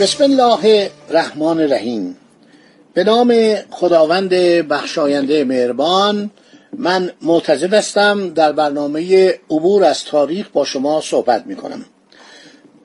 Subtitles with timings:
[0.00, 2.16] بسم الله الرحمن الرحیم.
[2.94, 4.28] به نام خداوند
[4.68, 6.30] بخشاینده مهربان
[6.72, 11.84] من معتزد هستم در برنامه عبور از تاریخ با شما صحبت می کنم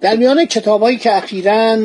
[0.01, 1.77] در میان کتابایی که اخیرا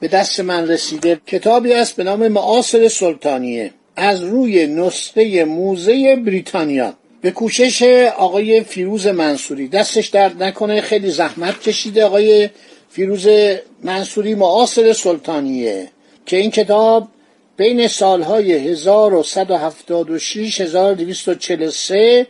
[0.00, 3.70] به دست من رسیده کتابی است به نام معاصر سلطانیه.
[3.96, 6.94] از روی نسخه موزه بریتانیا.
[7.20, 7.82] به کوشش
[8.18, 9.68] آقای فیروز منصوری.
[9.68, 12.50] دستش درد نکنه خیلی زحمت کشیده آقای
[12.90, 13.28] فیروز
[13.82, 15.88] منصوری معاصر سلطانیه
[16.26, 17.08] که این کتاب
[17.56, 22.26] بین سالهای 1176 1243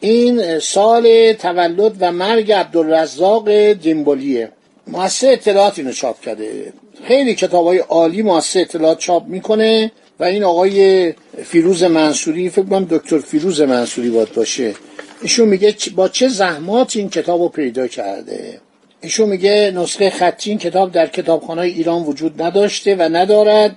[0.00, 4.52] این سال تولد و مرگ عبدالرزاق دیمبولیه
[4.86, 6.72] مؤسسه اطلاعات اینو چاپ کرده.
[7.04, 11.12] خیلی کتاب های عالی مؤسسه اطلاعات چاپ می‌کنه و این آقای
[11.44, 14.74] فیروز منصوری فکر کنم دکتر فیروز منصوری باید باشه
[15.22, 18.60] ایشون میگه با چه زحمات این کتاب رو پیدا کرده.
[19.00, 23.76] ایشون میگه نسخه خطی این کتاب در کتابخانه ایران وجود نداشته و ندارد.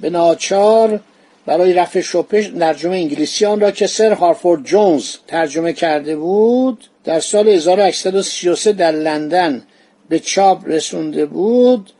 [0.00, 1.00] به ناچار
[1.46, 7.20] برای رفع شپش ترجمه انگلیسی آن را که سر هارفورد جونز ترجمه کرده بود در
[7.20, 9.62] سال 1833 در لندن
[10.08, 11.92] به چاپ رسونده بود.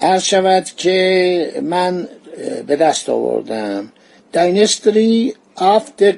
[0.00, 2.08] عرض شود که من
[2.66, 3.92] به دست آوردم.
[4.32, 6.14] داینستری آف د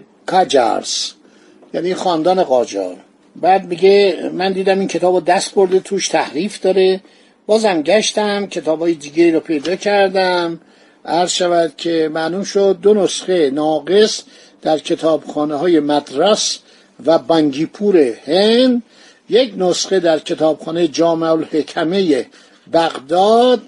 [1.75, 2.97] یعنی خاندان قاجار.
[3.37, 7.01] بعد میگه من دیدم این کتاب رو دست برده توش تحریف داره.
[7.47, 10.61] بازم گشتم کتاب های دیگه رو پیدا کردم.
[11.05, 14.23] عرض شود که معلوم شد دو نسخه ناقص
[14.63, 16.59] در کتابخانه های مدرس
[17.07, 18.83] و بنگیپور هند
[19.29, 22.27] یک نسخه در کتابخانه جامع الحکمه
[22.73, 23.63] بغداد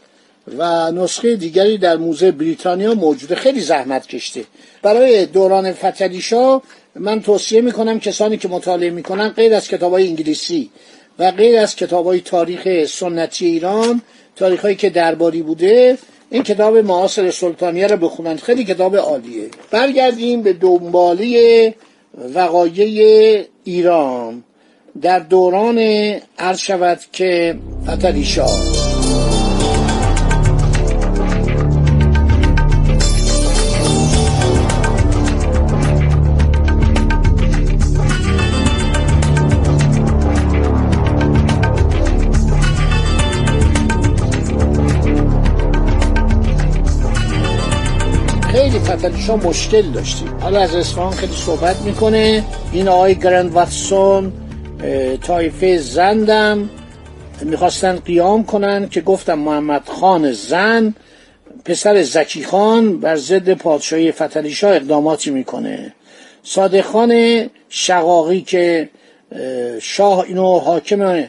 [0.59, 3.35] و نسخه دیگری در موزه بریتانیا موجوده.
[3.35, 4.45] خیلی زحمت کشته.
[4.83, 6.61] برای دوران فتلیشا
[6.97, 10.71] من توصیه می‌کنم کسانی که مطالعه می‌کنن غیر از کتاب های انگلیسی
[11.19, 14.03] و غیر از کتاب های تاریخ سنتی ایران
[14.37, 15.99] تاریخ هایی که درباری بوده
[16.31, 19.49] این کتاب معاصر سلطانیه رو بخونند خیلی کتاب عالیه.
[19.71, 21.75] برگردیم به دنباله
[22.35, 24.45] وقایع ایران.
[25.03, 25.79] در دوران
[26.39, 27.57] عرض شود که
[27.87, 28.47] فتلیشا
[48.55, 50.37] خیلی فتلیشا مشکل داشتیم.
[50.41, 52.45] حالا از اصفهان خیلی صحبت می‌کنه.
[52.73, 54.33] این آقای گرند واتسون
[55.23, 56.71] تایفه زندم.
[57.43, 60.95] می‌خواستن قیام کنن که گفتم محمد خان زن
[61.65, 65.95] پسر زکی خان بر ضد پادشاهی فتلیشا اقداماتی می‌کنه.
[66.43, 68.89] صادق خان شقاقی که
[69.81, 71.25] شاه اینو حاکم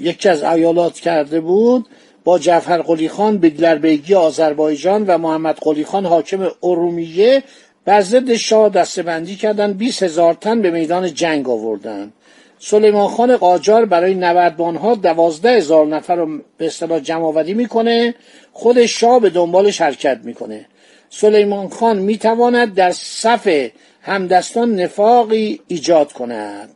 [0.00, 1.86] یکی از ایالات کرده بود
[2.24, 7.42] با جعفر قلی خان بگلربیگی آذربایجان و محمد قلی خان حاکم ارومیه
[7.84, 12.12] بر ضد شاه دستبندی کردن 20 هزار تن به میدان جنگ آوردن.
[12.58, 18.14] سلیمان خان قاجار برای نبردبانها دوازده هزار نفر رو به اصطلاح جمع آوری می‌کنه
[18.52, 20.66] خود شاه به دنبالش حرکت می‌کنه.
[21.10, 23.68] سلیمان خان می‌تواند در صف
[24.02, 26.70] همدستان نفاقی ایجاد کند.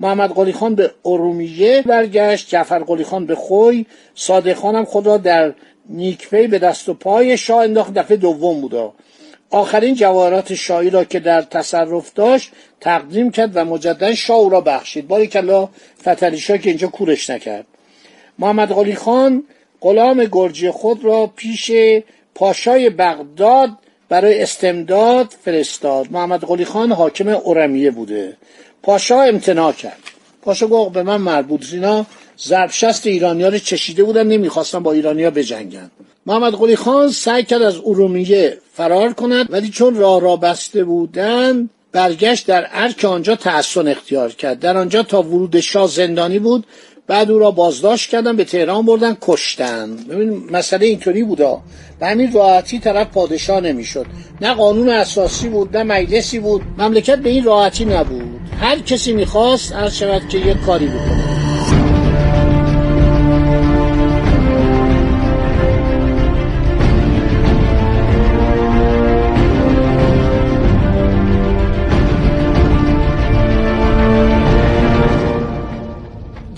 [0.00, 3.86] محمد قلی خان به ارومیه برگشت جعفر قلی خان به خوی.
[4.14, 5.54] صادق خانم خود را در
[5.88, 7.94] نیکپی به دست و پای شاه انداخت.
[7.94, 8.92] دفعه دوم بودا
[9.50, 14.60] آخرین جواهرات شاهی را که در تصرف داشت تقدیم کرد و مجددا شاه او را
[14.60, 15.08] بخشید.
[15.08, 15.68] باری کلا
[16.00, 17.66] فتلی شاه که اینجا کورش نکرد.
[18.38, 19.44] محمد قلی خان
[19.80, 21.72] غلام گرجی خود را پیش
[22.34, 23.70] پاشای بغداد
[24.08, 26.12] برای استمداد فرستاد.
[26.12, 28.36] محمد قلی خان حاکم ارمیه بوده.
[28.82, 30.02] پاشا امتناع کرد.
[30.42, 32.06] پاشا گفت به من مربوط اینا
[32.36, 35.90] زربشست ایرانیا رو چشیده بودن نمی‌خواستن با ایرانیا بجنگن.
[36.26, 41.70] محمد قلی خان سعی کرد از ارومیه فرار کند ولی چون راه را بسته بودن
[41.92, 44.60] برگشت در ارک آنجا تحسن اختیار کرد.
[44.60, 46.66] در آنجا تا ورود شاه زندانی بود.
[47.10, 49.96] بعد او را بازداشت کردن به تهران بردن کشتن.
[49.96, 51.60] ببین مسئله اینطوری بودا
[52.00, 54.06] به همین راحتی طرف پادشاه نمی‌شد.
[54.40, 56.62] نه قانون اساسی بود نه مجلسی بود.
[56.78, 58.40] مملکت به این راحتی نبود.
[58.60, 61.29] هر کسی می‌خواست هر شود که یک کاری بکنه.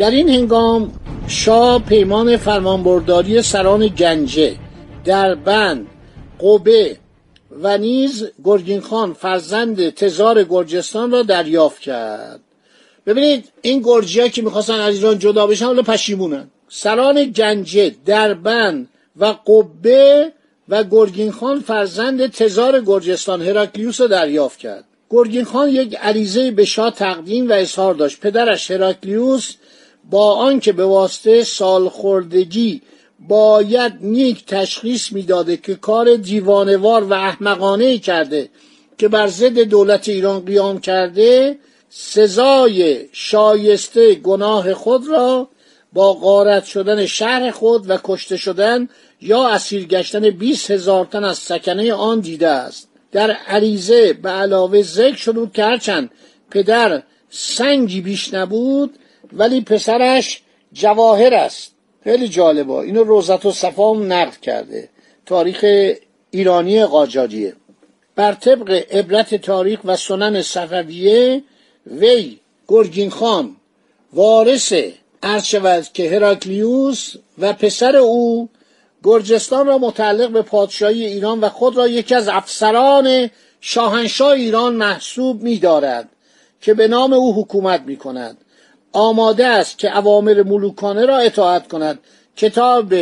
[0.03, 0.93] در این هنگام
[1.29, 4.57] شاه پیمان فرمانبرداری سران گنجه
[5.05, 5.87] دربند
[6.41, 6.97] قبه
[7.63, 12.41] و نیز گرگین خان فرزند تزار گرجستان را دریافت کرد.
[13.07, 16.51] ببینید این گرجی که می‌خواستن از ایران جدا بشن حالا پشیمونن.
[16.69, 20.33] سران گنجه دربند و قبه
[20.69, 24.85] و گرگین خان فرزند تزار گرجستان هراکلیوس را دریافت کرد.
[25.11, 28.21] گرگین خان یک عریضه به شاه تقدیم و اظهار داشت.
[28.21, 29.55] پدرش هراکلیوس
[30.11, 32.83] با آنکه به واسطه سالخوردگی
[33.29, 38.49] باید نیک تشخیص می‌داده که کار دیوانوار و احمقانه کرده
[38.99, 41.59] که بر ضد دولت ایران قیام کرده
[41.91, 45.49] سزای شایسته گناه خود را
[45.93, 48.89] با غارت شدن شهر خود و کشته شدن
[49.21, 52.89] یا اسیر گشتن 20 هزار تن از سکنه آن دیده است.
[53.13, 56.11] در عریضه به علاوه ذکر شده که هرچند
[56.51, 58.99] پدر سنگی بیش نبود
[59.37, 60.43] ولی پسرش
[60.73, 61.73] جواهر است.
[62.05, 62.73] خیلی جالبه.
[62.73, 64.89] اینو روزت و صفام نقد کرده.
[65.27, 65.65] تاریخ
[66.31, 67.53] ایرانی قاجاریه.
[68.17, 71.43] بر طبق عبرت تاریخ و سنن صفویه
[71.87, 72.39] وی
[72.69, 73.57] گرگین خان
[74.13, 74.73] وارث
[75.45, 78.49] شود که هراکلیوس و پسر او
[79.05, 83.31] گرجستان را متعلق به پادشاهی ایران و خود را یکی از افسران
[83.61, 86.09] شاهنشاه ایران محسوب می دارد
[86.61, 88.39] که به نام او حکومت می کند
[88.93, 91.99] آماده است که اوامر ملوکانه را اطاعت کند.
[92.37, 92.95] کتاب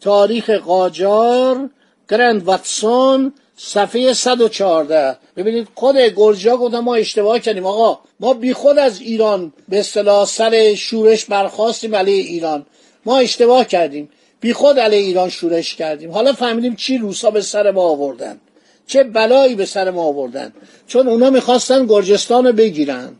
[0.00, 1.68] تاریخ قاجار
[2.10, 7.66] گرند واتسون صفحه 114 ببینید خود گرجا گفتن ما اشتباه کردیم.
[7.66, 12.66] آقا ما بیخود از ایران به اصطلاح سر شورش برخواستیم علیه ایران.
[13.06, 14.08] ما اشتباه کردیم.
[14.40, 16.10] بیخود علیه ایران شورش کردیم.
[16.12, 18.40] حالا فهمیدیم چی روسا به سر ما آوردن.
[18.86, 20.52] چه بلایی به سر ما آوردن.
[20.86, 23.16] چون اونا می‌خواستن گرجستان رو بگیرن.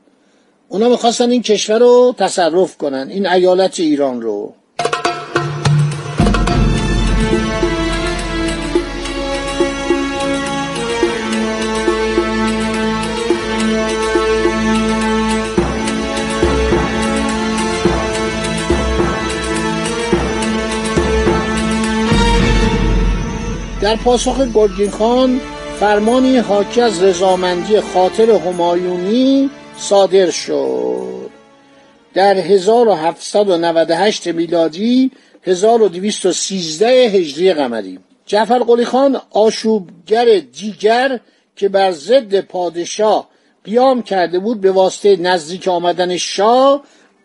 [0.72, 4.52] اونا می‌خواستن این کشور رو تصرف کنن این ایالت ایران رو.
[23.80, 25.40] در پاسخ گرگین خان
[25.80, 29.50] فرمانی حاکی از رضامندی خاطر همایونی
[29.80, 31.30] صادر شد.
[32.14, 35.10] در 1798 میلادی
[35.42, 37.98] 1213 هجری قمری.
[38.26, 41.20] جعفر قلی خان آشوبگر دیگر
[41.56, 43.28] که بر ضد پادشاه
[43.64, 46.82] قیام کرده بود به واسطه نزدیک آمدن شاه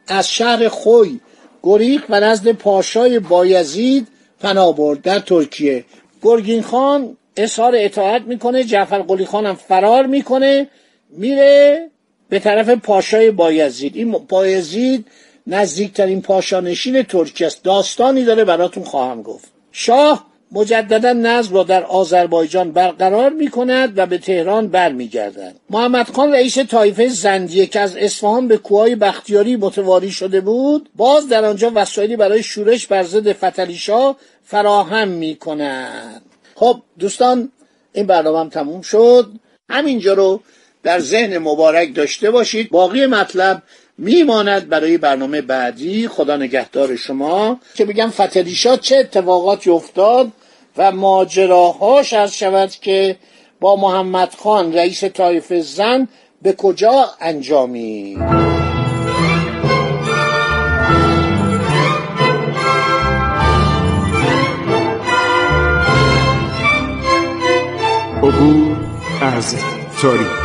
[0.07, 1.19] از شهر خوی
[1.63, 4.07] گریخ و نزد پاشای بایزید
[4.39, 5.85] پناه برد در ترکیه.
[6.21, 10.67] گرگین خان اظهار اطاعت می‌کنه جعفر قلی خان هم فرار می‌کنه
[11.09, 11.89] میره
[12.29, 13.95] به طرف پاشای بایزید.
[13.95, 15.05] این بایزید
[15.47, 17.63] نزدیکترین پاشانشین ترکیه است.
[17.63, 19.51] داستانی داره براتون خواهم گفت.
[19.71, 25.55] شاه مجددا نظم را در آذربایجان برقرار می کند و به تهران برمیگردد.
[25.69, 31.29] محمد خان رئیس طایفه زندیه که از اصفهان به کوهای بختیاری متواری شده بود باز
[31.29, 36.21] در آنجا وسایلی برای شورش بر ضد فتلیشاه فراهم می کند
[36.55, 37.51] خب دوستان
[37.93, 39.31] این برنامه هم تموم شد.
[39.69, 40.41] همینجا رو
[40.85, 42.69] در ذهن مبارک داشته باشید.
[42.69, 43.63] باقی مطلب
[43.97, 46.07] میماند برای برنامه بعدی.
[46.07, 47.59] خدا نگهدار شما.
[47.75, 50.31] که بگم فتلیشا چه اتفاقاتی افتاد
[50.77, 53.15] و ماجراهاش از شود که
[53.59, 56.07] با محمد خان رئیس طایف زن
[56.41, 58.17] به کجا انجامی؟
[68.23, 68.77] عبور
[69.21, 69.55] از
[70.01, 70.44] تاریخ.